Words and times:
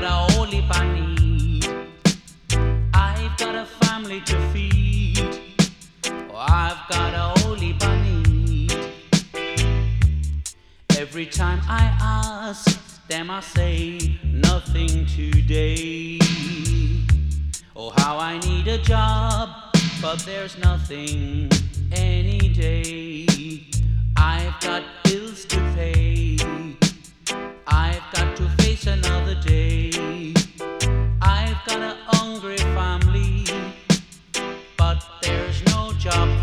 got 0.00 0.30
a 0.30 0.38
only 0.38 0.60
bunny. 0.60 1.62
I've 2.92 3.34
got 3.38 3.54
a 3.54 3.64
family 3.64 4.20
to 4.22 4.38
feed. 4.50 5.56
Oh, 6.30 6.36
I've 6.36 6.86
got 6.90 7.14
a 7.14 7.46
only 7.46 7.72
bunny. 7.72 8.68
Every 10.98 11.24
time 11.24 11.60
I 11.66 11.84
ask 11.98 13.06
them, 13.08 13.30
I 13.30 13.40
say 13.40 14.18
nothing 14.22 15.06
today. 15.06 16.18
Oh, 17.74 17.90
how 17.96 18.18
I 18.18 18.38
need 18.40 18.68
a 18.68 18.78
job, 18.78 19.48
but 20.02 20.18
there's 20.26 20.58
nothing 20.58 21.50
any 21.92 22.50
day. 22.50 23.66
I've 24.18 24.60
got 24.60 24.82
bills 25.04 25.46
to 25.46 25.56
pay. 25.74 26.36
I've 27.66 28.05
another 28.86 29.34
day. 29.34 29.90
I've 31.20 31.56
got 31.66 31.80
a 31.80 31.96
hungry 32.06 32.58
family, 32.58 33.44
but 34.76 35.02
there's 35.22 35.64
no 35.66 35.92
job 35.98 36.35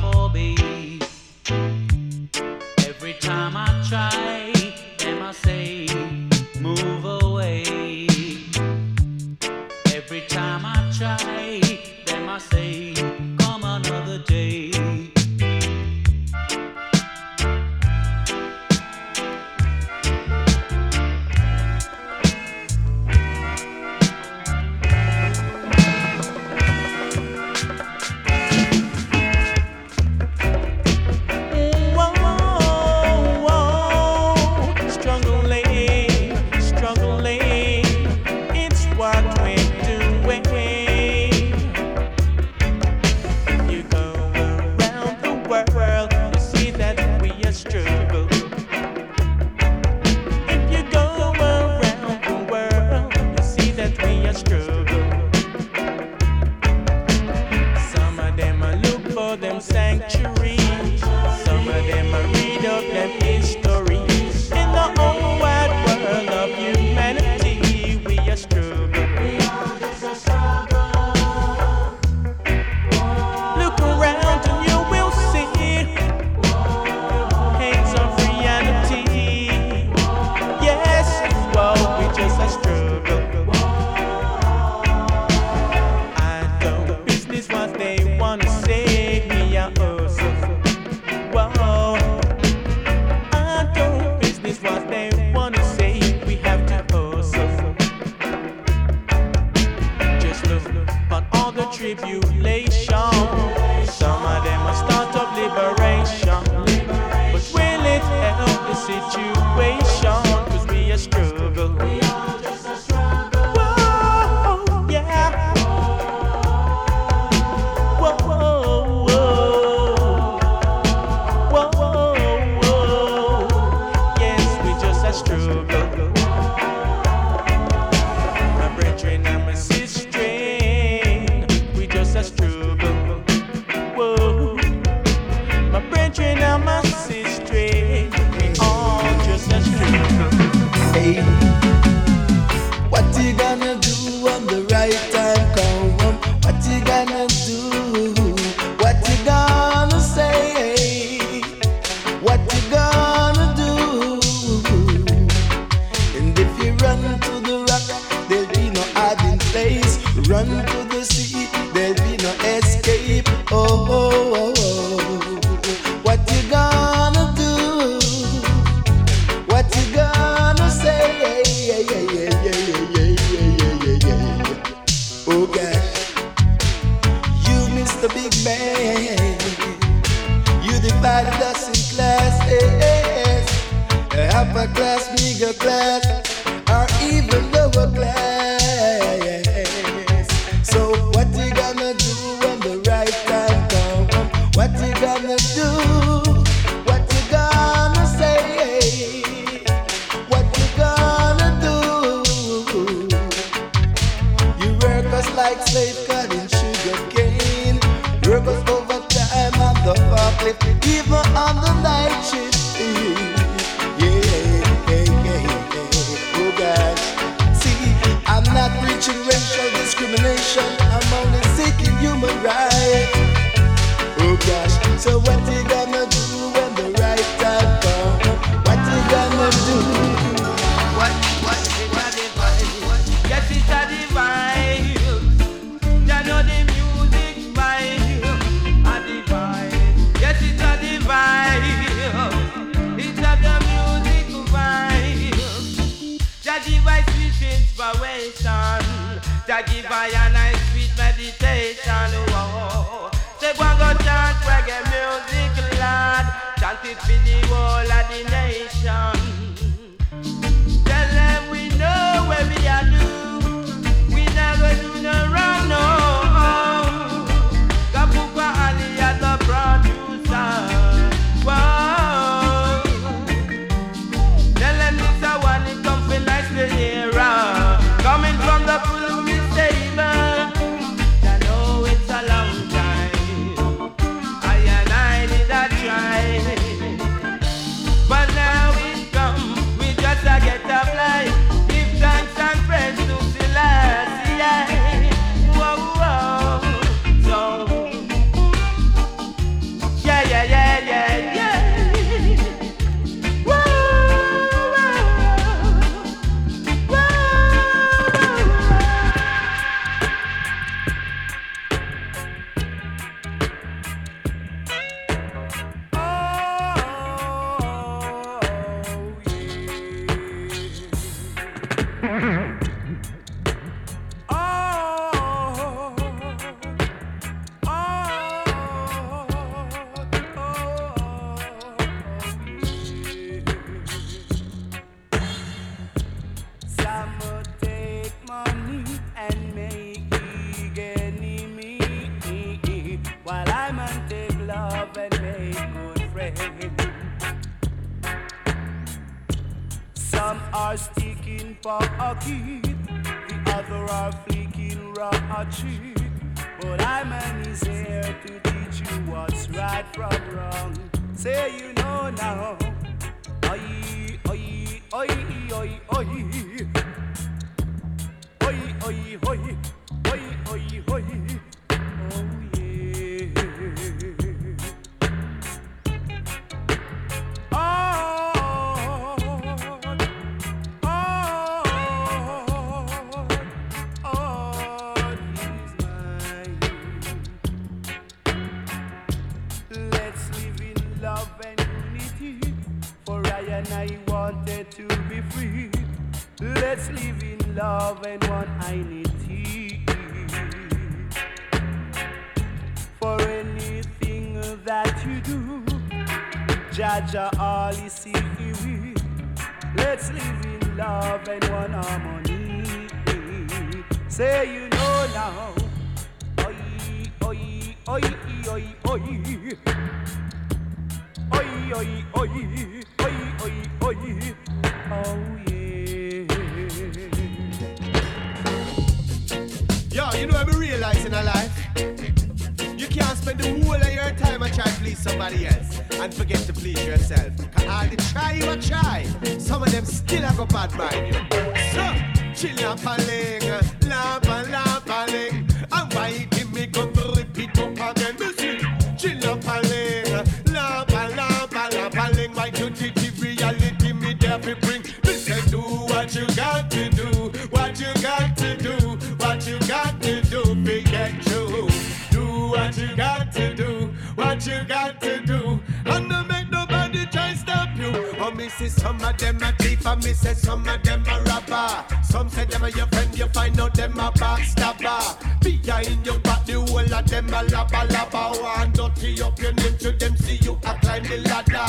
of 477.04 477.10
them 477.10 477.28
a 477.30 477.44
labba 477.44 477.88
labba. 477.88 478.42
One 478.42 478.72
dirty 478.72 479.22
up 479.22 479.40
your 479.40 479.54
name 479.54 479.78
to 479.78 479.92
them, 479.92 480.18
see 480.18 480.38
you 480.42 480.54
a 480.64 480.74
climb 480.80 481.04
the 481.04 481.18
ladder. 481.18 481.66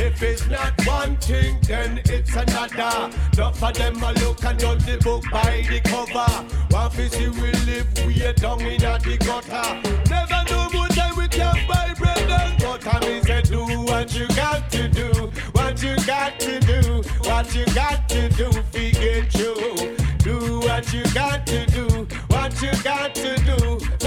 If 0.00 0.22
it's 0.22 0.46
not 0.48 0.72
one 0.86 1.16
thing, 1.16 1.58
then 1.66 2.00
it's 2.04 2.34
another. 2.34 3.10
Enough 3.34 3.62
of 3.62 3.74
them 3.74 4.02
a 4.02 4.12
look 4.20 4.44
and 4.44 4.58
judge 4.58 4.84
the 4.84 4.98
book 4.98 5.24
by 5.30 5.64
the 5.68 5.80
cover. 5.80 6.30
One 6.70 6.90
fi 6.90 7.08
see 7.08 7.28
we 7.28 7.52
live 7.66 7.88
way 8.06 8.32
down 8.32 8.60
in 8.60 8.84
a 8.84 8.98
the 8.98 9.16
gutter. 9.18 9.68
Never 10.10 10.42
know 10.50 10.68
more 10.72 10.88
time 10.88 11.16
we 11.16 11.28
can 11.28 11.56
buy 11.68 11.94
bread 11.98 12.30
and 12.30 12.62
butter. 12.62 13.06
Me 13.06 13.20
say 13.22 13.42
do 13.42 13.64
what 13.82 14.14
you 14.14 14.26
got 14.28 14.70
to 14.72 14.88
do, 14.88 15.30
what 15.52 15.82
you 15.82 15.96
got 16.06 16.40
to 16.40 16.60
do, 16.60 17.02
what 17.24 17.54
you 17.54 17.64
got 17.74 18.08
to 18.08 18.28
do, 18.30 18.50
figure 18.72 19.26
you. 19.34 19.96
Do 20.18 20.60
what 20.60 20.92
you 20.92 21.04
got 21.14 21.46
to 21.46 21.66
do, 21.66 22.06
what 22.28 22.60
you 22.60 22.70
got 22.82 23.14
to 23.14 23.36
do. 23.44 23.97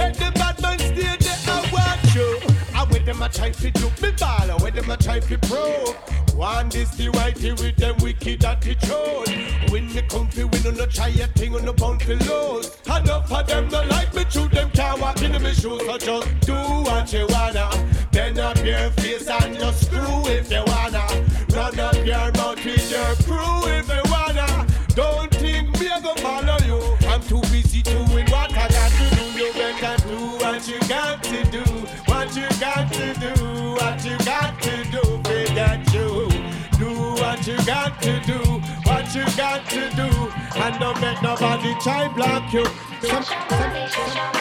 Try 3.32 3.50
to 3.50 3.72
do 3.72 3.90
me 4.02 4.12
ball, 4.20 4.58
with 4.62 4.76
them 4.76 4.90
a 4.90 4.98
try 4.98 5.20
to 5.20 5.38
prove. 5.40 5.96
One 6.36 6.70
this 6.70 6.90
the 6.96 7.08
whitey 7.10 7.60
with 7.60 7.76
them 7.78 7.96
wicked 8.00 8.44
attitude. 8.44 9.72
When 9.72 9.94
me 9.94 10.02
come 10.10 10.28
fi 10.28 10.44
win, 10.44 10.76
no 10.76 10.86
try 10.86 11.10
a 11.10 11.28
thing 11.28 11.56
on 11.56 11.66
no 11.66 11.74
bound 11.74 12.02
fi 12.02 12.14
lose. 12.14 12.78
Enough 12.86 13.32
of 13.32 13.48
them 13.48 13.70
no 13.70 13.84
like 13.84 14.14
me, 14.14 14.24
true 14.26 14.48
them 14.48 14.70
can't 14.72 15.00
walk 15.00 15.22
in 15.22 15.32
my 15.32 15.52
shoes. 15.52 15.82
So 15.86 15.98
just 15.98 16.40
do 16.42 16.54
what 16.54 17.12
you 17.14 17.26
wanna. 17.30 17.70
Bend 18.12 18.40
up 18.40 18.58
your 18.66 18.90
face 18.92 19.30
and 19.30 19.58
just 19.58 19.86
screw 19.86 20.28
if 20.28 20.52
you 20.52 20.64
wanna. 20.68 21.06
Run 21.54 21.80
up 21.80 21.96
your 22.06 22.32
mouth 22.34 22.66
with 22.66 22.92
your 22.92 23.16
crew 23.26 23.68
if 23.68 23.88
you 23.88 24.02
wanna. 24.12 24.68
Don't 24.96 25.32
think 25.36 25.80
me 25.80 25.88
a 25.88 26.02
go 26.02 26.14
follow 26.16 26.58
you. 26.66 26.82
I'm 27.08 27.22
too 27.22 27.42
busy 27.52 27.82
doing 27.82 28.26
what 28.30 28.52
I 28.52 28.68
got 28.68 28.92
to 28.92 29.16
do. 29.16 29.24
You 29.40 29.54
better 29.54 30.08
do 30.08 30.18
what 30.44 30.68
you 30.68 30.80
got 30.88 31.24
what 37.42 37.48
you 37.48 37.66
got 37.66 38.02
to 38.04 38.20
do. 38.20 38.40
What 38.84 39.16
you 39.16 39.26
got 39.36 39.68
to 39.70 39.90
do. 39.96 40.10
And 40.60 40.80
don't 40.80 41.02
make 41.02 41.22
nobody 41.24 41.74
try 41.82 42.08
block 42.10 42.54
you. 42.54 42.66
Some, 43.02 43.24
some, 43.24 43.88
some, 43.90 44.41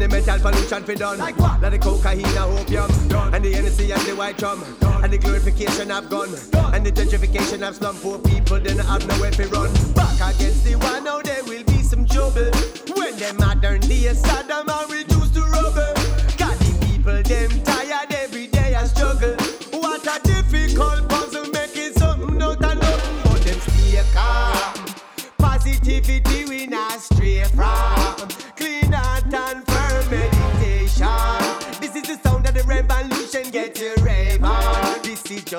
and 0.00 0.12
the 0.12 0.16
mental 0.16 0.38
pollution 0.38 0.84
fi 0.84 0.94
done. 0.94 1.18
Like 1.18 1.36
what? 1.38 1.60
Like 1.60 1.72
the 1.72 1.78
cocaine 1.78 2.24
and 2.24 2.38
opium, 2.38 2.90
and 3.34 3.44
the 3.44 3.52
Hennessy 3.52 3.90
and 3.90 4.00
the 4.02 4.14
white 4.14 4.38
drum, 4.38 4.62
and 5.02 5.12
the 5.12 5.18
glorification 5.18 5.90
of 5.90 6.08
gun, 6.08 6.28
and 6.72 6.86
the 6.86 6.92
gentrification 6.92 7.66
of 7.66 7.74
slum. 7.74 7.96
Poor 7.96 8.18
people 8.20 8.60
then 8.60 8.80
I 8.80 8.84
have 8.84 9.08
nowhere 9.08 9.32
to 9.32 9.48
run. 9.48 9.72
Back 9.94 10.14
against 10.34 10.64
the 10.64 10.76
one, 10.76 11.02
now 11.02 11.20
there 11.20 11.42
will 11.44 11.64
be 11.64 11.82
some 11.82 12.06
trouble. 12.06 12.50
When 12.94 13.16
the 13.18 13.34
modern 13.38 13.80
day 13.80 14.14
Saddam 14.14 14.68
are 14.68 14.86
reduced 14.86 15.34
to 15.34 15.42
rubble. 15.42 15.94
Got 16.38 16.54
the 16.62 16.86
people 16.86 17.22
them 17.22 17.50
tired 17.64 17.97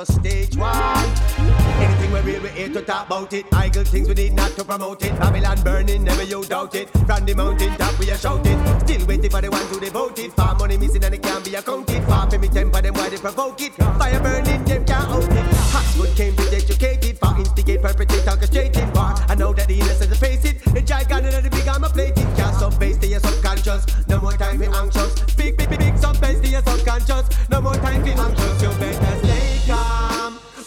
just 0.06 0.20
stage 0.20 0.56
one. 0.56 1.10
Anything 1.80 2.12
we 2.12 2.20
real, 2.22 2.42
we 2.42 2.50
here 2.50 2.70
to 2.70 2.82
talk 2.82 3.08
about 3.08 3.34
it. 3.34 3.46
Idle 3.54 3.84
things 3.84 4.08
we 4.08 4.14
need 4.14 4.34
not 4.34 4.52
to 4.52 4.64
promote 4.64 5.04
it. 5.04 5.18
Babylon 5.20 5.62
burning, 5.64 6.04
never 6.04 6.24
you 6.24 6.44
doubt 6.46 6.76
it. 6.76 6.90
From 7.06 7.26
the 7.26 7.34
mountain 7.36 7.76
top 7.78 7.98
we 8.00 8.10
are 8.12 8.18
shouting. 8.18 8.60
Still 8.80 9.06
waiting 9.08 9.30
for 9.30 9.42
the 9.42 9.50
one 9.50 9.68
to 9.68 9.80
devote 9.80 10.20
it. 10.20 10.32
Far 10.34 10.56
money 10.56 10.78
missing 10.78 11.04
and 11.04 11.16
it 11.16 11.22
can't 11.22 11.44
be 11.44 11.56
accounted. 11.56 12.04
Far 12.06 12.30
for 12.30 12.38
me 12.38 12.48
temper 12.48 12.82
them 12.82 12.94
why 12.94 13.10
they 13.10 13.18
provoke 13.18 13.62
it. 13.62 13.74
Fire 13.74 14.20
burning, 14.22 14.64
them 14.64 14.86
can't 14.86 15.10
out 15.10 15.24
it. 15.24 15.46
Oxford, 15.76 16.16
Cambridge 16.16 16.54
educated. 16.54 17.18
Far 17.18 17.38
instigate, 17.38 17.82
perpetrate, 17.82 18.26
orchestrating 18.26 18.94
war. 18.96 19.14
I 19.28 19.36
know 19.36 19.54
that 19.54 19.68
the 19.68 19.80
innocent 19.80 20.16
face 20.16 20.46
it. 20.46 20.64
The 20.74 20.82
gigantic 20.82 21.34
and 21.34 21.46
the 21.46 21.50
big 21.50 21.68
armor 21.68 21.90
plated. 21.90 22.28
Can't 22.38 22.56
stop 22.56 22.80
base 22.80 22.98
to 23.00 23.08
your 23.08 23.20
subconscious. 23.20 23.86
No 24.08 24.22
more 24.22 24.34
time 24.34 24.60
for 24.60 24.76
anxious. 24.76 25.36
Big, 25.36 25.58
big, 25.58 25.70
big, 25.70 25.80
big 25.80 25.98
sub 25.98 26.20
bass 26.22 26.40
to 26.40 26.48
your 26.48 26.62
subconscious. 26.62 27.28
No 27.50 27.62
more 27.62 27.76
time 27.76 28.02
for 28.04 28.22
anxious. 28.22 28.79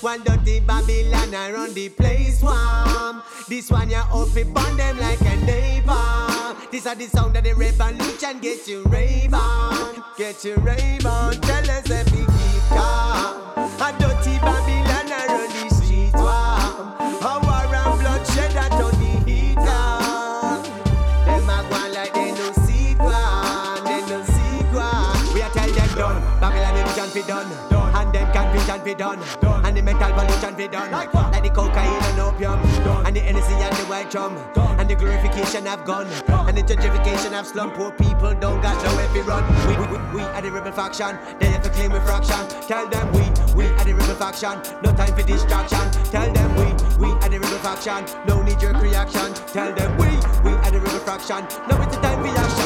One 0.03 0.25
dirty 0.25 0.59
Babylon 0.59 1.33
around 1.33 1.75
the 1.75 1.89
place 1.89 2.43
warm. 2.43 3.23
This 3.49 3.71
one 3.71 3.89
you 3.89 4.03
it 4.37 4.53
burn 4.53 4.77
them 4.77 4.99
like 4.99 5.21
a 5.21 5.37
neighbor. 5.47 6.57
This 6.73 6.89
are 6.89 6.97
the 6.97 7.07
sound 7.07 7.37
of 7.37 7.45
the 7.45 7.55
revolution. 7.55 8.41
Get 8.41 8.67
your 8.67 8.83
rave 8.89 9.33
on, 9.33 10.03
get 10.19 10.45
your 10.45 10.59
rave 10.59 11.07
on. 11.07 11.35
Tell 11.43 11.71
us 11.71 11.89
if 11.89 12.11
we 12.11 12.19
keep 12.19 12.63
calm. 12.69 13.55
A 13.57 13.95
dirty 13.97 14.39
Babylon 14.41 14.72
them 28.85 28.95
confusion 28.95 29.19
fi 29.41 29.43
done, 29.43 29.65
and 29.65 29.77
the 29.77 29.83
mental 29.83 30.13
pollution 30.13 30.57
fi 30.57 30.67
done, 30.67 30.91
like, 30.91 31.13
the 31.43 31.51
cocaine 31.51 32.03
and 32.03 32.21
opium, 32.21 32.61
Done. 32.85 33.07
and 33.07 33.17
the 33.17 33.21
Hennessy 33.21 33.55
and 33.55 33.75
the 33.77 33.85
white 33.85 34.11
drum, 34.11 34.37
and 34.79 34.89
the 34.89 34.95
glorification 34.95 35.67
of 35.67 35.85
gun, 35.85 36.07
and 36.49 36.57
the 36.57 36.63
gentrification 36.63 37.39
of 37.39 37.47
slum. 37.47 37.71
Poor 37.73 37.91
people 37.93 38.35
don't 38.35 38.61
got 38.63 38.83
nowhere 38.85 39.09
fi 39.09 39.21
run. 39.21 39.45
We 39.67 39.77
we, 39.77 39.99
we, 39.99 40.15
we 40.15 40.23
are 40.23 40.43
the 40.43 40.51
rebel 40.51 40.73
faction, 40.73 41.19
they 41.39 41.47
have 41.47 41.63
to 41.63 41.71
claim 41.71 41.93
refraction. 41.93 42.49
Tell 42.67 42.89
them 42.89 43.13
we 43.13 43.25
we 43.55 43.67
are 43.67 43.85
the 43.85 43.95
rebel 43.95 44.15
faction, 44.17 44.63
no 44.83 44.93
time 44.95 45.15
for 45.15 45.23
distraction. 45.23 45.91
Tell 46.11 46.33
them 46.33 46.51
we 46.57 46.67
we 47.07 47.13
are 47.13 47.29
the 47.29 47.39
rebel 47.41 47.59
faction, 47.59 48.05
no 48.27 48.43
knee 48.43 48.57
jerk 48.57 48.81
reaction. 48.81 49.35
Tell 49.53 49.73
them 49.75 49.97
we 49.99 50.09
we 50.45 50.53
are 50.57 50.71
the 50.71 50.81
rebel 50.81 51.01
faction, 51.01 51.47
now 51.69 51.83
it's 51.83 51.97
the 51.97 52.03
time 52.03 52.23
for 52.23 52.29
action. 52.29 52.62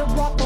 to 0.00 0.14
walk 0.14 0.39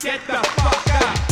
Get 0.00 0.26
the 0.26 0.32
fuck 0.32 0.94
up. 0.94 1.29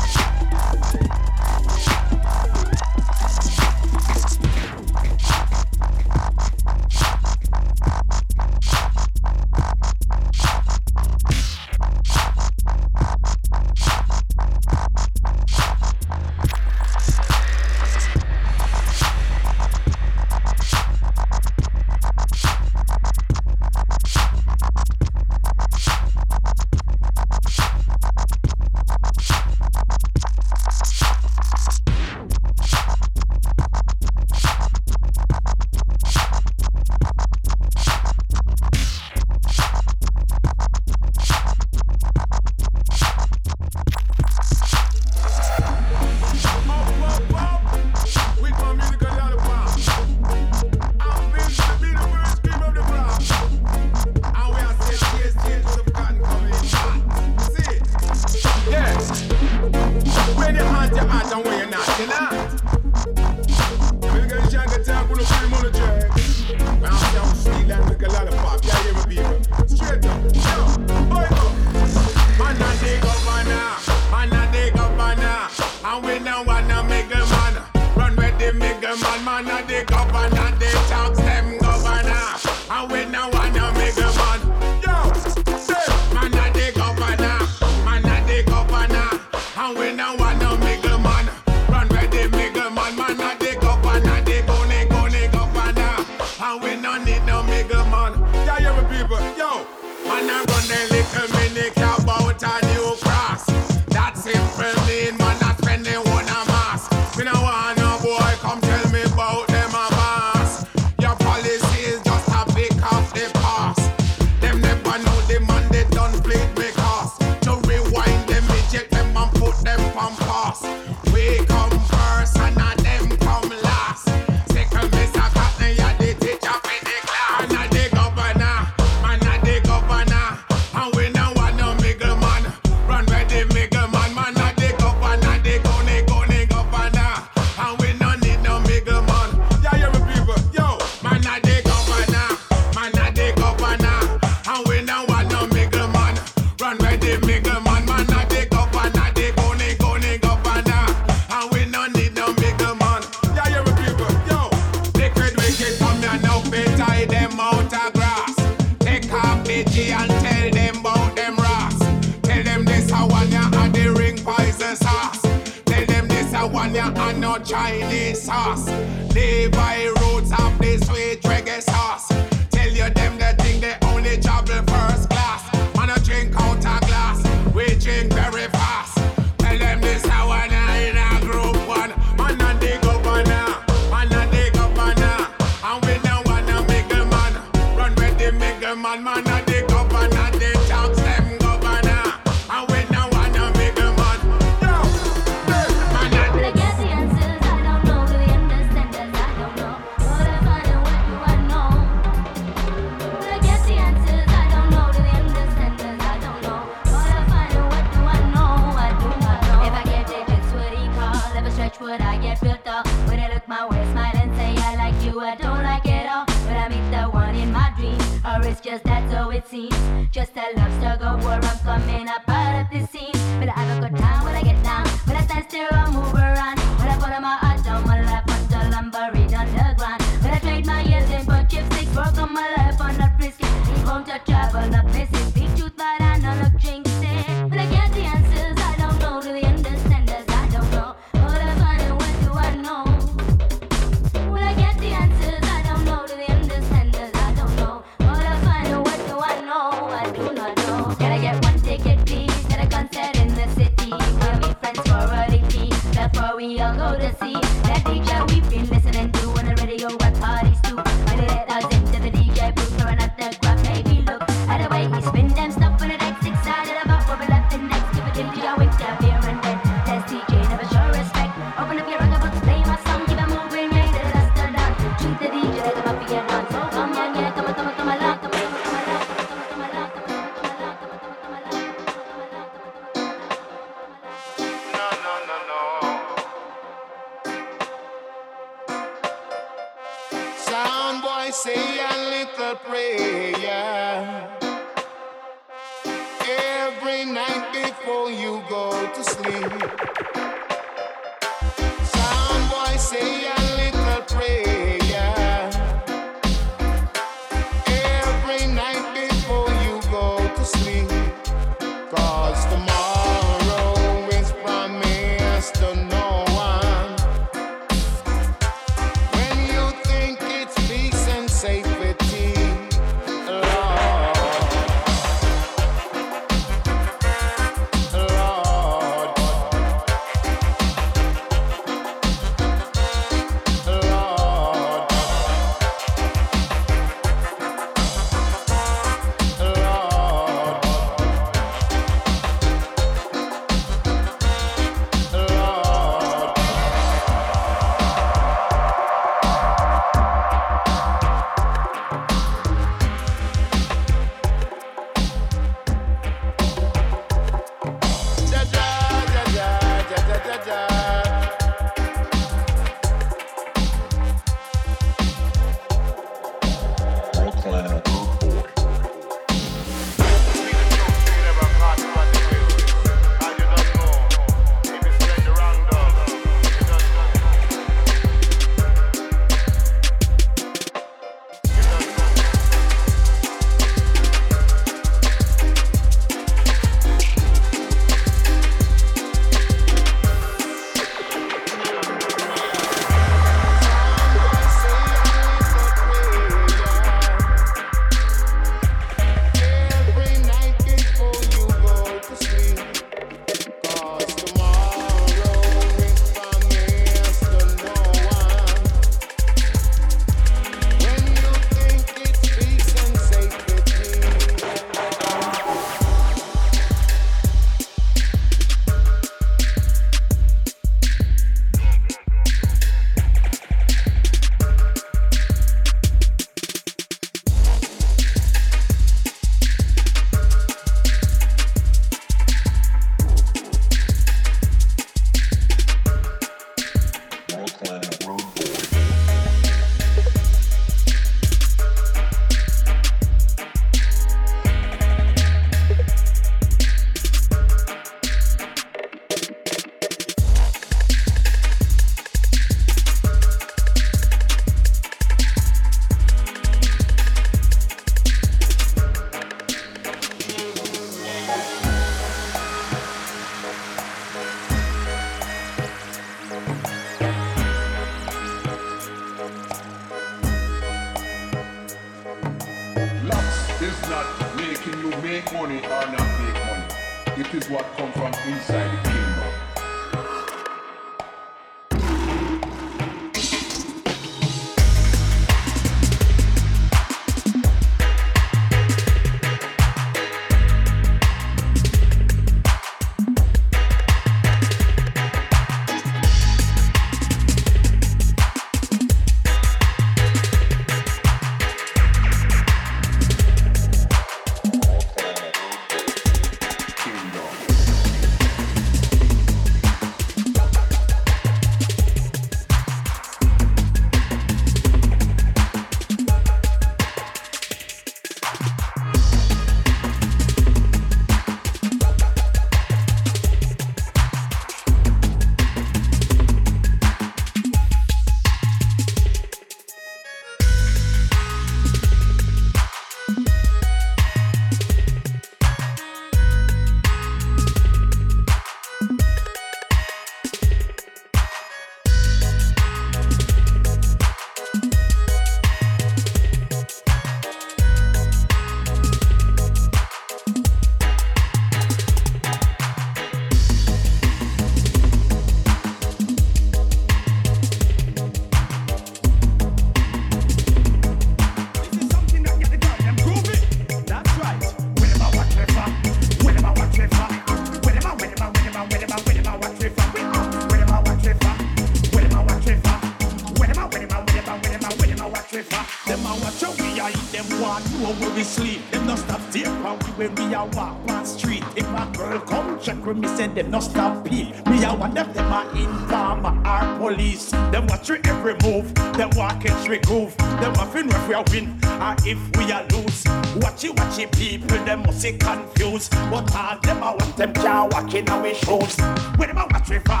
We 591.16 591.40
win, 591.40 591.58
or 591.80 591.96
if 592.04 592.18
we 592.36 592.50
a 592.52 592.66
lose. 592.72 593.04
Watch 593.36 593.64
it, 593.64 593.78
watch 593.78 593.98
it, 593.98 594.12
people, 594.12 594.58
them 594.64 594.82
must 594.82 595.02
be 595.02 595.12
confused. 595.12 595.90
But 596.10 596.34
all 596.34 596.58
them 596.60 596.78
a 596.78 596.96
want 596.96 597.16
them 597.16 597.32
can't 597.32 597.72
walk 597.72 597.94
in 597.94 598.08
our 598.08 598.34
shoes. 598.34 598.76
When 599.16 599.28
them 599.28 599.38
a 599.38 599.46
watch 599.50 599.70
we 599.70 599.78
for, 599.78 600.00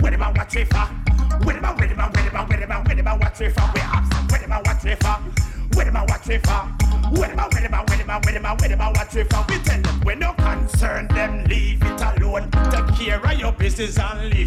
when 0.00 0.12
them 0.12 0.22
a 0.22 0.32
watch 0.32 0.54
we 0.54 0.64
for, 0.64 0.86
when 1.44 1.56
them 1.56 1.64
a, 1.64 1.74
when 1.74 1.88
them 1.88 2.00
a, 2.00 2.08
when 2.08 2.24
them 2.24 2.36
a, 2.36 2.44
when 2.44 2.60
them 2.60 2.70
a, 2.70 2.82
when 2.82 2.96
them 2.96 3.06
a 3.06 3.16
watch 3.16 3.40
we 3.40 3.48
for. 3.50 3.70
We 3.74 3.80
ask 3.80 4.32
when 4.32 4.40
them 4.40 4.52
a 4.52 4.62
watch 4.64 4.84
we 4.84 4.94
for, 4.94 5.18
when 5.74 5.86
them 5.86 5.96
a 5.96 6.04
watch 6.06 6.26
we 6.26 6.38
for, 6.38 6.62
when 7.18 7.30
them 7.30 7.38
a, 7.38 7.48
when 7.52 7.62
them 7.62 7.74
a, 7.74 7.84
when 7.84 7.98
them 7.98 8.10
a, 8.10 8.20
when 8.20 8.34
them 8.34 8.44
a, 8.44 8.54
when 8.56 8.70
them 8.70 8.80
a 8.80 8.92
watch 8.92 9.14
we 9.14 9.24
for. 9.24 9.44
We 9.48 9.58
tell 9.60 9.80
them 9.82 10.00
we 10.04 10.14
no 10.14 10.32
concern 10.34 11.08
them, 11.08 11.44
leave 11.44 11.82
it 11.82 12.00
alone. 12.00 12.50
Take 12.70 12.88
care 12.96 13.24
of 13.24 13.38
your 13.38 13.52
business 13.52 13.98
and 13.98 14.30
leave 14.30 14.37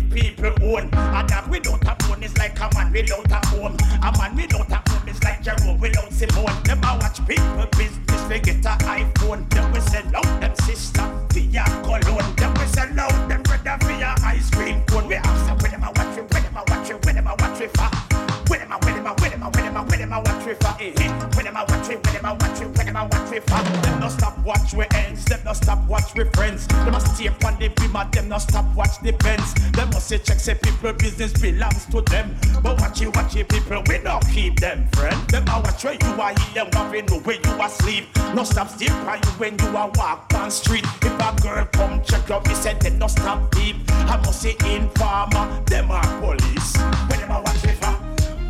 a 35.52 35.62
watch 35.62 35.84
where 35.84 35.94
you 35.94 36.22
are 36.22 36.34
here, 36.40 36.66
them 36.66 36.92
to 36.92 37.02
know 37.02 37.20
where 37.20 37.36
you 37.36 37.62
are 37.62 37.70
sleep. 37.70 38.06
No 38.36 38.44
stop 38.44 38.70
stay 38.70 38.90
on 38.90 39.20
you 39.24 39.32
when 39.38 39.58
you 39.60 39.78
are 39.78 39.92
walk 39.96 40.34
on 40.36 40.52
street. 40.52 40.86
If 41.02 41.20
a 41.20 41.42
girl 41.42 41.66
come 41.72 42.02
check 42.04 42.30
up, 42.32 42.48
me 42.48 42.54
said 42.54 42.80
them 42.82 43.00
no 43.00 43.08
stop 43.08 43.52
deep. 43.52 43.76
I 43.90 44.18
must 44.18 44.42
say 44.42 44.56
informer, 44.66 45.62
them 45.66 45.92
are 45.92 46.22
police. 46.22 46.78
When 47.10 47.20
them 47.20 47.32
a 47.32 47.42
watch 47.42 47.58
for, 47.80 47.94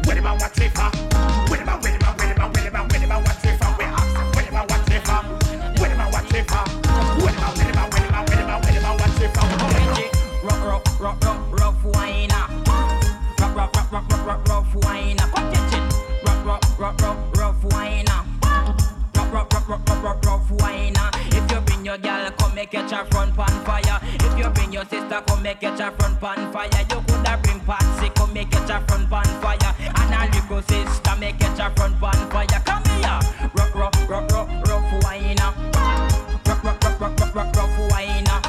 when 0.05 0.15
them 0.17 0.25
a 0.25 0.33
watch 0.33 0.59
for, 0.59 0.89
when 1.49 1.59
them 1.59 1.69
a, 1.69 1.77
when 1.81 1.93
them 1.97 2.07
a, 2.07 2.11
when 2.17 2.29
them 2.29 2.41
a, 2.41 2.49
when 2.49 2.63
them 2.63 2.75
a, 2.75 2.81
when 2.81 3.01
them 3.01 3.11
a 3.11 3.17
watch 3.19 3.41
for. 3.41 3.71
We 3.77 3.85
ask 3.85 4.13
them 4.13 4.27
when 4.35 4.45
them 4.45 4.55
a 4.55 4.65
watch 4.69 4.89
for, 5.05 5.21
when 5.81 5.89
them 5.89 6.01
a 6.01 6.07
watch 6.11 6.29
for, 6.29 6.65
when 7.23 7.35
them 7.35 7.43
a, 7.43 7.85
when 7.91 8.03
them 8.03 8.15
a, 8.15 8.21
when 8.27 8.37
them 8.37 8.49
a, 8.49 8.59
when 8.61 8.73
them 8.75 8.85
a, 8.85 8.93
watch 8.99 9.19
for. 9.33 9.47
Rock, 10.43 10.61
rock, 10.65 10.99
rock, 10.99 11.23
rock, 11.23 11.59
rough 11.59 11.83
wine. 11.83 12.30
Catch 22.71 22.91
her 22.91 23.05
front 23.11 23.35
pan 23.35 23.65
fire. 23.65 23.99
If 24.01 24.37
you 24.37 24.49
bring 24.49 24.71
your 24.71 24.85
sister, 24.85 25.21
come 25.27 25.43
make 25.43 25.59
catch 25.59 25.79
her 25.79 25.91
front 25.91 26.19
pan 26.19 26.51
fire. 26.53 26.69
You 26.89 27.01
coulda 27.07 27.39
bring 27.43 27.59
Patsy, 27.59 28.09
come 28.15 28.33
make 28.33 28.49
catch 28.49 28.69
her 28.69 28.81
front 28.87 29.09
pan 29.09 29.25
fire. 29.41 29.75
And 29.79 30.13
a 30.15 30.21
little 30.33 30.61
sister, 30.63 31.15
make 31.19 31.37
catch 31.37 31.59
her 31.59 31.69
front 31.75 31.99
pan 31.99 32.29
fire. 32.31 32.61
Come 32.65 32.83
here. 32.95 33.19
Rock, 33.53 33.75
rock, 33.75 33.95
rock, 34.09 34.31
rock, 34.31 34.49
rough 34.67 35.03
wine. 35.03 35.37
Ah. 35.39 35.53
Rock, 36.47 36.63
rock, 36.63 36.83
rock, 36.83 37.01
rock, 37.01 37.19
rock, 37.19 37.35
rock, 37.35 37.55
rough 37.55 37.91
wine. 37.91 38.23
Ah. 38.27 38.41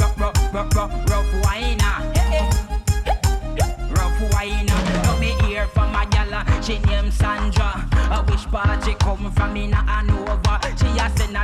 Rock, 0.00 0.18
rock, 0.18 0.36
rock, 0.54 0.74
rock, 0.74 0.90
rough 1.10 1.44
wine. 1.44 1.78
Ah. 1.82 2.00
Hey. 2.14 2.48
Rough 3.90 4.32
wine. 4.32 4.66
Now 4.66 5.18
me 5.20 5.32
hear 5.44 5.66
from 5.66 5.94
a 5.94 6.06
gal, 6.06 6.62
she 6.62 6.78
named 6.78 7.12
Sandra. 7.12 7.86
A 8.10 8.24
wish 8.30 8.46
party 8.46 8.94
come 8.94 9.30
from 9.32 9.56
in 9.56 9.74
a 9.74 9.76
Hanover. 9.76 10.40
She 10.42 10.45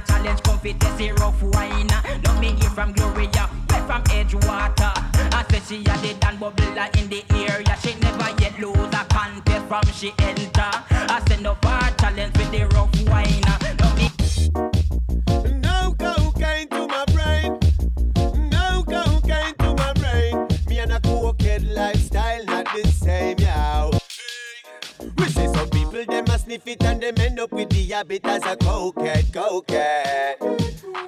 challenge, 0.07 0.43
come 0.43 0.59
fit 0.59 0.81
test 0.81 1.01
it 1.01 1.19
rough 1.21 1.43
wine. 1.43 1.87
Now 1.87 2.41
me 2.41 2.53
hear 2.53 2.71
from 2.71 2.93
Gloria, 2.93 3.49
way 3.71 3.81
from 3.87 4.03
Edgewater. 4.05 4.93
I 5.35 5.45
say 5.51 5.61
she 5.67 5.81
a 5.81 5.97
the 5.99 6.15
Dan 6.21 6.39
bubbler 6.39 6.77
uh, 6.77 6.99
in 7.01 7.09
the 7.09 7.25
area. 7.35 7.77
She 7.83 7.95
never 8.01 8.31
yet 8.41 8.59
lose 8.59 8.77
a 8.77 9.05
contest 9.09 9.67
from 9.67 9.85
she 9.93 10.13
enter. 10.19 10.71
I 10.91 11.23
send 11.29 11.47
up 11.47 11.65
her 11.65 11.95
challenge 11.99 12.37
with 12.37 12.51
the 12.51 12.67
rough 12.75 12.92
sniff 26.53 26.69
it 26.69 26.85
and 26.85 27.03
them 27.03 27.15
end 27.19 27.41
up 27.41 27.51
with 27.53 27.71
the 27.71 27.83
habit 27.87 28.25
as 28.27 28.43
a 28.45 28.57
cokehead, 28.57 29.25
cokehead. 29.33 30.37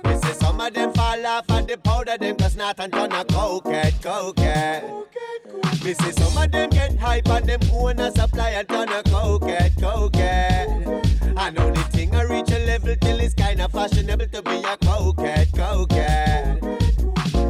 We 0.05 0.17
say 0.23 0.33
some 0.35 0.61
of 0.61 0.73
them 0.73 0.93
fall 0.95 1.27
off 1.27 1.51
and 1.51 1.69
the 1.69 1.77
powder 1.77 2.17
them 2.19 2.37
cause 2.37 2.57
not 2.57 2.81
and 2.81 2.93
turn 2.93 3.13
a 3.13 3.25
cokehead, 3.25 3.93
cokehead. 4.01 5.85
Me 5.85 5.93
say 5.93 6.13
some 6.13 6.43
of 6.43 6.51
them 6.51 6.71
get 6.71 6.97
hype 6.99 7.29
and 7.29 7.47
them 7.47 7.61
own 7.73 7.99
a 7.99 8.11
supply 8.13 8.51
and 8.51 8.69
turn 8.69 8.89
a 8.89 9.03
cokehead, 9.03 9.75
cokehead. 9.75 11.37
I 11.37 11.51
know 11.51 11.71
the 11.71 11.83
thing 11.85 12.15
I 12.15 12.23
reach 12.23 12.51
a 12.51 12.65
level 12.65 12.97
till 12.97 13.21
it's 13.21 13.35
kinda 13.35 13.69
fashionable 13.69 14.27
to 14.29 14.43
be 14.43 14.57
a 14.57 14.77
cokehead, 14.79 15.49
cokehead. 15.49 16.75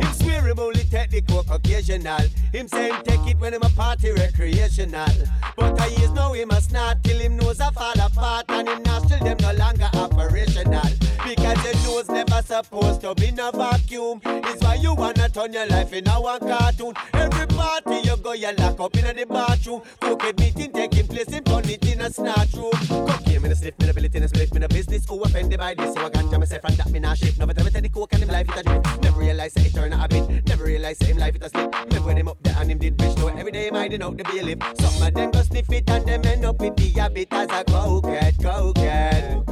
It's 0.03 0.23
wearable, 0.25 0.71
it 0.71 0.91
take 0.91 1.11
the 1.11 1.23
coke 1.23 1.47
occasional. 1.51 2.27
Him 2.53 2.67
say 2.67 2.91
him 2.91 3.03
take 3.05 3.27
it 3.27 3.39
when 3.39 3.55
him 3.55 3.63
a 3.63 3.69
party 3.71 4.11
recreational. 4.11 5.15
I 5.85 5.89
years 5.89 6.15
him 6.45 6.51
a 6.51 6.61
snort 6.63 7.03
till 7.03 7.19
him 7.19 7.37
nose 7.37 7.61
a 7.61 7.71
fall 7.71 8.01
apart 8.01 8.47
and 8.49 8.69
him 8.69 8.83
nostril 8.85 9.23
them 9.23 9.37
no 9.43 9.53
longer 9.53 9.89
operational. 9.93 10.83
Because 11.23 11.63
your 11.63 11.75
nose 11.85 12.09
never 12.09 12.41
supposed 12.41 13.03
to 13.03 13.15
be 13.15 13.29
in 13.29 13.39
a 13.39 13.53
vacuum. 13.53 14.21
Is 14.25 14.63
why 14.63 14.77
you 14.77 14.95
wanna 14.95 15.29
turn 15.29 15.53
your 15.53 15.67
life 15.67 15.93
in 15.93 16.09
a 16.09 16.13
one 16.13 16.41
cartoon. 16.41 16.95
Every 17.13 17.47
party 17.49 18.01
you 18.03 18.17
go, 18.17 18.33
you 18.33 18.53
lock 18.57 18.81
up 18.81 18.97
in 18.97 19.05
a 19.05 19.13
the 19.13 19.27
bathroom. 19.27 19.83
Crooked 20.01 20.39
meeting 20.39 20.73
taking 20.73 21.07
place, 21.07 21.27
turn 21.27 21.69
it 21.69 21.85
in 21.87 22.01
a 22.01 22.11
snatch 22.11 22.55
room. 22.55 22.73
Cocaine, 22.89 23.43
me 23.43 23.49
no 23.51 23.55
sniff, 23.55 23.79
me 23.79 23.87
no 23.87 23.93
billet, 23.93 24.15
no 24.15 24.27
split, 24.27 24.55
me 24.55 24.61
no 24.61 24.69
business. 24.69 25.07
Who 25.07 25.23
offended 25.23 25.59
by 25.59 25.75
this? 25.75 25.95
So 25.95 26.07
I 26.07 26.09
can't 26.09 26.31
got 26.31 26.41
myself 26.41 26.65
and 26.65 26.77
that 26.79 26.91
me 26.91 26.99
not 26.99 27.19
shit. 27.19 27.39
Never 27.39 27.53
tell 27.53 27.65
me 27.65 27.71
tell 27.71 27.83
the 27.83 27.89
coke 27.91 28.13
and 28.15 28.23
him 28.23 28.31
life 28.31 28.49
it 28.49 28.59
a 28.59 28.63
drip. 28.63 28.94
Realize 29.45 29.55
that 29.55 29.67
it 29.67 29.75
turn 29.75 29.93
a 29.93 29.97
habit. 29.99 30.47
Never 30.49 30.65
realize 30.65 30.99
him 31.01 31.19
life 31.19 31.35
it 31.35 31.45
a 31.45 31.51
slip. 31.51 31.75
Remember 31.75 32.07
when 32.07 32.17
him 32.17 32.29
up 32.29 32.43
there 32.43 32.57
and 32.59 32.71
him 32.71 32.79
did 32.79 32.97
bitch. 32.97 33.15
Know 33.19 33.29
every 33.29 33.53
day 33.53 33.69
him 33.69 33.75
hiding 33.75 34.03
out 34.03 34.17
the 34.17 34.25
bailiff. 34.25 34.59
Some 34.81 35.07
of 35.07 35.13
them 35.13 35.31
go 35.33 35.43
sniff 35.43 35.71
it 35.71 35.91
and 35.91 36.07
them 36.07 36.25
end 36.25 36.47
up 36.47 36.59
with 36.59 36.75
the 36.77 36.89
habit 36.99 37.29
as 37.31 37.51
a 37.51 37.65
cokehead, 37.65 38.37
cokehead. 38.39 39.45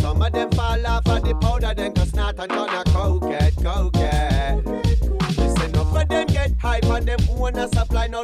Some 0.00 0.22
of 0.22 0.32
them 0.32 0.50
fall 0.52 0.86
off 0.86 1.08
of 1.08 1.24
the 1.24 1.34
powder, 1.34 1.74
then 1.74 1.94
go 1.94 2.04
snort 2.04 2.38
and 2.38 2.48
turn 2.48 2.68
a 2.68 2.84
cokehead, 2.84 3.54
cokehead. 3.54 4.64
Listen, 5.36 5.70
enough 5.70 5.96
of 5.96 6.08
them 6.08 6.26
get 6.28 6.52
hype 6.60 6.84
and 6.84 7.08
them 7.08 7.18
own 7.30 7.56
a 7.56 7.66
supply, 7.66 8.06
now 8.06 8.22